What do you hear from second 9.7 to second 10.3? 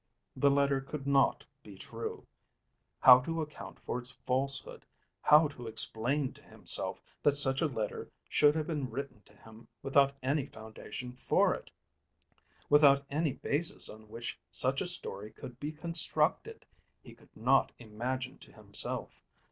without